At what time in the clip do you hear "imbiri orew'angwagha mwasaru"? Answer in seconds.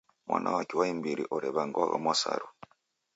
0.93-2.47